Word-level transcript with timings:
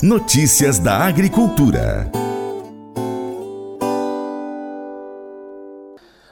Notícias 0.00 0.78
da 0.78 0.96
Agricultura. 0.96 2.08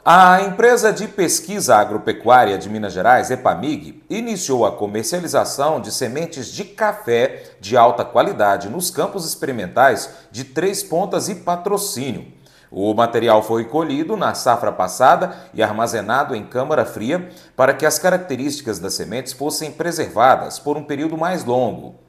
A 0.04 0.42
empresa 0.42 0.92
de 0.92 1.08
pesquisa 1.08 1.74
agropecuária 1.74 2.56
de 2.58 2.71
Minas 2.71 2.92
Gerais, 2.92 3.29
Epamig, 3.29 4.04
iniciou 4.08 4.65
a 4.65 4.71
comercialização 4.71 5.81
de 5.81 5.90
sementes 5.90 6.47
de 6.47 6.63
café 6.63 7.42
de 7.60 7.76
alta 7.76 8.04
qualidade 8.04 8.69
nos 8.69 8.88
campos 8.88 9.26
experimentais 9.26 10.10
de 10.30 10.44
Três 10.44 10.85
Pontas 10.85 11.28
e 11.28 11.35
Patrocínio. 11.35 12.24
O 12.71 12.94
material 12.94 13.42
foi 13.42 13.64
colhido 13.64 14.17
na 14.17 14.33
safra 14.33 14.71
passada 14.71 15.35
e 15.53 15.60
armazenado 15.60 16.37
em 16.37 16.46
câmara 16.46 16.84
fria 16.84 17.30
para 17.56 17.74
que 17.74 17.84
as 17.84 17.98
características 17.98 18.78
das 18.78 18.95
sementes 18.95 19.33
fossem 19.33 19.73
preservadas 19.73 20.56
por 20.60 20.77
um 20.77 20.84
período 20.84 21.19
mais 21.19 21.45
longo. 21.45 22.05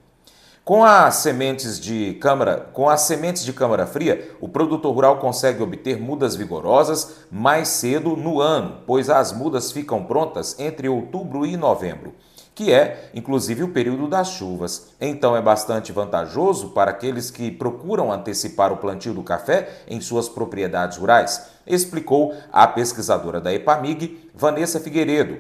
Com 0.68 0.84
as 0.84 1.16
sementes 1.16 1.80
de 1.80 2.16
câmara, 2.16 2.68
com 2.74 2.90
as 2.90 3.00
sementes 3.00 3.46
de 3.46 3.54
câmara 3.54 3.88
fria, 3.88 4.36
o 4.42 4.50
produtor 4.50 4.94
rural 4.94 5.18
consegue 5.18 5.64
obter 5.64 5.98
mudas 5.98 6.36
vigorosas 6.36 7.20
mais 7.32 7.70
cedo 7.70 8.18
no 8.18 8.42
ano, 8.42 8.80
pois 8.86 9.10
as 9.10 9.32
mudas 9.32 9.72
ficam 9.72 10.04
prontas 10.04 10.60
entre 10.60 10.90
outubro 10.90 11.46
e 11.46 11.56
novembro, 11.56 12.14
que 12.54 12.74
é 12.74 13.10
inclusive 13.16 13.64
o 13.64 13.70
período 13.70 14.10
das 14.10 14.32
chuvas. 14.32 14.90
Então 15.00 15.38
é 15.38 15.42
bastante 15.42 15.94
vantajoso 15.94 16.72
para 16.72 16.92
aqueles 16.92 17.32
que 17.32 17.50
procuram 17.50 18.12
antecipar 18.12 18.74
o 18.74 18.78
plantio 18.78 19.14
do 19.14 19.24
café 19.24 19.70
em 19.88 20.02
suas 20.02 20.28
propriedades 20.28 20.98
rurais, 20.98 21.48
explicou 21.66 22.36
a 22.52 22.68
pesquisadora 22.68 23.40
da 23.40 23.54
Epamig, 23.54 24.30
Vanessa 24.36 24.82
Figueiredo, 24.82 25.38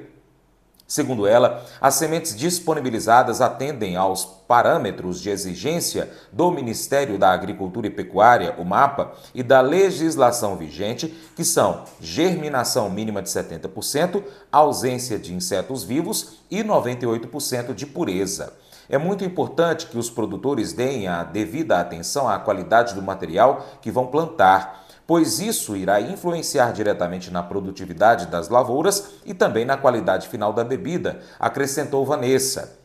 Segundo 0.87 1.27
ela, 1.27 1.65
as 1.81 1.95
sementes 1.95 2.33
disponibilizadas 2.33 3.41
atendem 3.41 3.97
aos 3.97 4.23
parâmetros 4.23 5.19
de 5.19 5.29
exigência 5.29 6.09
do 6.31 6.49
Ministério 6.49 7.19
da 7.19 7.29
Agricultura 7.33 7.87
e 7.87 7.89
Pecuária, 7.89 8.55
o 8.57 8.63
MAPA, 8.63 9.11
e 9.35 9.43
da 9.43 9.59
legislação 9.59 10.55
vigente, 10.55 11.13
que 11.35 11.43
são 11.43 11.83
germinação 11.99 12.89
mínima 12.89 13.21
de 13.21 13.27
70%, 13.27 14.23
ausência 14.49 15.19
de 15.19 15.33
insetos 15.33 15.83
vivos 15.83 16.37
e 16.49 16.63
98% 16.63 17.73
de 17.73 17.85
pureza. 17.85 18.53
É 18.89 18.97
muito 18.97 19.25
importante 19.25 19.87
que 19.87 19.97
os 19.97 20.09
produtores 20.09 20.71
deem 20.71 21.09
a 21.09 21.21
devida 21.21 21.81
atenção 21.81 22.29
à 22.29 22.39
qualidade 22.39 22.95
do 22.95 23.01
material 23.01 23.65
que 23.81 23.91
vão 23.91 24.07
plantar 24.07 24.86
pois 25.07 25.39
isso 25.39 25.77
irá 25.77 26.01
influenciar 26.01 26.73
diretamente 26.73 27.31
na 27.31 27.41
produtividade 27.41 28.27
das 28.27 28.49
lavouras 28.49 29.11
e 29.25 29.33
também 29.33 29.63
na 29.63 29.77
qualidade 29.77 30.27
final 30.27 30.51
da 30.51 30.65
bebida, 30.65 31.21
acrescentou 31.39 32.05
Vanessa. 32.05 32.77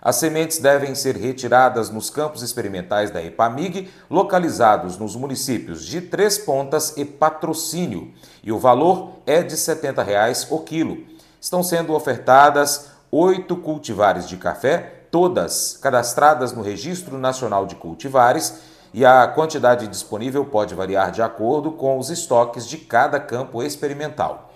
As 0.00 0.16
sementes 0.16 0.58
devem 0.58 0.94
ser 0.94 1.16
retiradas 1.16 1.90
nos 1.90 2.08
campos 2.08 2.42
experimentais 2.42 3.10
da 3.10 3.22
EPAMIG, 3.22 3.90
localizados 4.08 4.96
nos 4.96 5.16
municípios 5.16 5.84
de 5.84 6.00
Três 6.00 6.38
Pontas 6.38 6.96
e 6.96 7.04
Patrocínio, 7.04 8.14
e 8.42 8.52
o 8.52 8.58
valor 8.58 9.14
é 9.26 9.42
de 9.42 9.56
70 9.56 10.02
reais 10.02 10.46
o 10.48 10.60
quilo. 10.60 10.98
Estão 11.40 11.62
sendo 11.62 11.92
ofertadas 11.92 12.90
oito 13.10 13.56
cultivares 13.56 14.28
de 14.28 14.36
café, 14.36 15.06
todas 15.10 15.76
cadastradas 15.82 16.52
no 16.52 16.62
Registro 16.62 17.18
Nacional 17.18 17.66
de 17.66 17.74
Cultivares, 17.74 18.60
e 18.92 19.04
a 19.04 19.26
quantidade 19.26 19.86
disponível 19.86 20.44
pode 20.44 20.74
variar 20.74 21.10
de 21.10 21.22
acordo 21.22 21.72
com 21.72 21.98
os 21.98 22.10
estoques 22.10 22.66
de 22.66 22.78
cada 22.78 23.20
campo 23.20 23.62
experimental. 23.62 24.52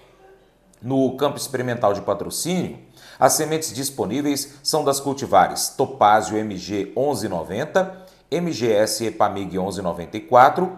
No 0.82 1.14
campo 1.16 1.36
experimental 1.36 1.92
de 1.92 2.00
patrocínio, 2.00 2.78
as 3.18 3.34
sementes 3.34 3.72
disponíveis 3.74 4.54
são 4.62 4.82
das 4.82 4.98
cultivares 4.98 5.68
Topázio 5.68 6.38
MG 6.38 6.92
1190, 6.96 8.06
MGS 8.30 9.06
Epamig 9.06 9.50
1194, 9.50 10.72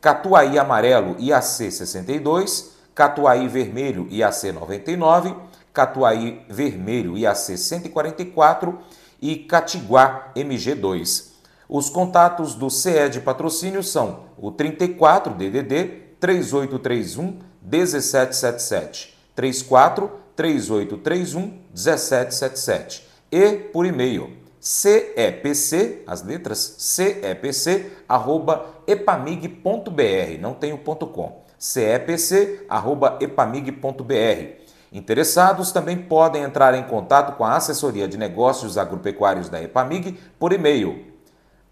Catuaí 0.00 0.58
Amarelo 0.58 1.16
IAC 1.18 1.42
62, 1.72 2.72
Catuaí 2.94 3.48
Vermelho 3.48 4.06
IAC 4.10 4.52
99, 4.52 5.34
Catuaí 5.72 6.44
Vermelho 6.48 7.16
IAC 7.18 7.56
144 7.56 8.78
e 9.20 9.36
Catiguá 9.36 10.30
MG 10.36 10.74
2. 10.74 11.31
Os 11.74 11.88
contatos 11.88 12.54
do 12.54 12.68
CE 12.68 13.08
de 13.08 13.18
patrocínio 13.18 13.82
são 13.82 14.24
o 14.36 14.52
34 14.52 15.32
DDD 15.32 16.18
3831 16.20 17.38
1777, 17.62 19.16
34 19.34 20.10
3831 20.36 21.40
1777 21.40 23.08
e 23.32 23.52
por 23.52 23.86
e-mail 23.86 24.36
cepc, 24.60 26.02
as 26.06 26.22
letras 26.22 26.74
cepc, 26.76 27.90
arroba 28.06 28.66
epamig.br, 28.86 30.38
não 30.38 30.52
tem 30.52 30.74
o 30.74 30.78
ponto 30.78 31.06
com, 31.06 31.40
cepc, 31.58 32.66
arroba 32.68 33.16
epamig.br. 33.18 34.60
Interessados 34.92 35.72
também 35.72 35.96
podem 35.96 36.42
entrar 36.42 36.74
em 36.74 36.82
contato 36.82 37.34
com 37.38 37.44
a 37.44 37.56
assessoria 37.56 38.06
de 38.06 38.18
negócios 38.18 38.76
agropecuários 38.76 39.48
da 39.48 39.62
Epamig 39.62 40.20
por 40.38 40.52
e-mail 40.52 41.11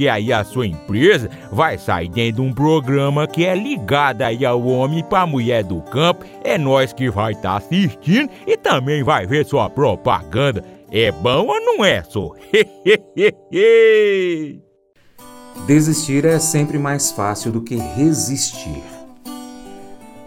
aí 0.07 0.31
a 0.33 0.43
sua 0.43 0.67
empresa 0.67 1.29
vai 1.51 1.77
sair 1.77 2.09
dentro 2.09 2.41
de 2.41 2.49
um 2.49 2.53
programa 2.53 3.27
que 3.27 3.45
é 3.45 3.55
ligado 3.55 4.21
aí 4.21 4.45
ao 4.45 4.61
homem 4.63 5.03
para 5.03 5.25
mulher 5.25 5.63
do 5.63 5.81
campo. 5.81 6.25
É 6.43 6.57
nós 6.57 6.93
que 6.93 7.09
vai 7.09 7.33
estar 7.33 7.51
tá 7.51 7.57
assistindo 7.57 8.29
e 8.45 8.57
também 8.57 9.03
vai 9.03 9.25
ver 9.25 9.45
sua 9.45 9.69
propaganda. 9.69 10.63
É 10.91 11.11
bom 11.11 11.47
ou 11.47 11.59
não 11.61 11.85
é, 11.85 12.03
só? 12.03 12.31
Desistir 15.65 16.25
é 16.25 16.39
sempre 16.39 16.77
mais 16.77 17.11
fácil 17.11 17.51
do 17.51 17.61
que 17.61 17.75
resistir. 17.75 18.81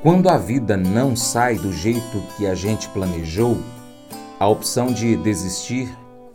Quando 0.03 0.29
a 0.29 0.37
vida 0.37 0.77
não 0.77 1.17
sai 1.17 1.57
do 1.57 1.73
jeito 1.73 2.23
que 2.37 2.47
a 2.47 2.55
gente 2.55 2.89
planejou, 2.91 3.57
a 4.39 4.47
opção 4.47 4.87
de 4.89 5.17
desistir 5.17 5.89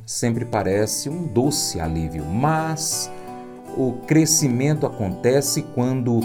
sempre 0.06 0.44
parece 0.44 1.08
um 1.08 1.28
doce 1.28 1.80
alívio, 1.80 2.26
mas 2.26 3.12
o 3.80 3.94
crescimento 3.94 4.86
acontece 4.86 5.62
quando 5.74 6.20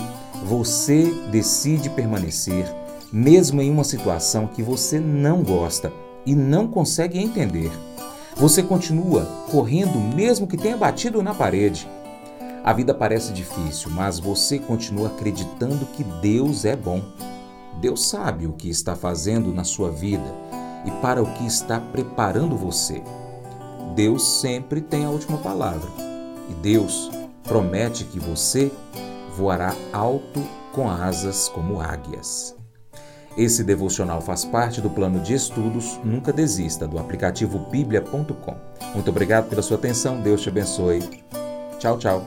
você 0.44 1.04
decide 1.30 1.88
permanecer, 1.88 2.66
mesmo 3.12 3.62
em 3.62 3.70
uma 3.70 3.84
situação 3.84 4.48
que 4.48 4.60
você 4.60 4.98
não 4.98 5.40
gosta 5.40 5.92
e 6.26 6.34
não 6.34 6.66
consegue 6.66 7.16
entender. 7.16 7.70
Você 8.36 8.60
continua 8.60 9.24
correndo 9.52 10.00
mesmo 10.00 10.48
que 10.48 10.56
tenha 10.56 10.76
batido 10.76 11.22
na 11.22 11.32
parede. 11.32 11.88
A 12.64 12.72
vida 12.72 12.92
parece 12.92 13.32
difícil, 13.32 13.88
mas 13.92 14.18
você 14.18 14.58
continua 14.58 15.06
acreditando 15.06 15.86
que 15.86 16.02
Deus 16.02 16.64
é 16.64 16.74
bom. 16.74 17.00
Deus 17.80 18.08
sabe 18.08 18.48
o 18.48 18.52
que 18.52 18.68
está 18.68 18.96
fazendo 18.96 19.54
na 19.54 19.62
sua 19.62 19.92
vida 19.92 20.34
e 20.84 20.90
para 21.00 21.22
o 21.22 21.32
que 21.34 21.46
está 21.46 21.78
preparando 21.78 22.56
você. 22.56 23.00
Deus 23.94 24.40
sempre 24.40 24.80
tem 24.80 25.04
a 25.04 25.10
última 25.10 25.38
palavra. 25.38 25.88
E 26.50 26.54
Deus 26.54 27.10
promete 27.44 28.04
que 28.04 28.18
você 28.18 28.72
voará 29.36 29.74
alto 29.92 30.42
com 30.72 30.90
asas 30.90 31.48
como 31.48 31.80
águias. 31.80 32.56
Esse 33.36 33.64
devocional 33.64 34.20
faz 34.20 34.44
parte 34.44 34.80
do 34.80 34.88
plano 34.88 35.20
de 35.20 35.34
estudos 35.34 35.98
Nunca 36.04 36.32
Desista 36.32 36.86
do 36.86 36.98
aplicativo 36.98 37.58
bíblia.com. 37.70 38.56
Muito 38.94 39.10
obrigado 39.10 39.48
pela 39.48 39.62
sua 39.62 39.76
atenção. 39.76 40.20
Deus 40.20 40.40
te 40.40 40.48
abençoe. 40.48 41.00
Tchau, 41.78 41.98
tchau. 41.98 42.24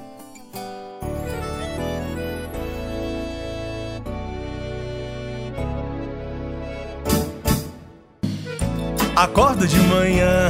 Acordo 9.16 9.66
de 9.66 9.80
manhã 9.80 10.50